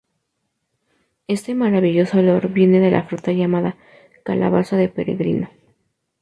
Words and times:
Este 1.27 1.53
maravilloso 1.53 2.17
olor 2.17 2.51
viene 2.51 2.79
de 2.79 2.89
la 2.89 3.03
fruta 3.03 3.33
llamada 3.33 3.77
Calabaza 4.25 4.75
de 4.75 4.89
peregrino. 4.89 5.51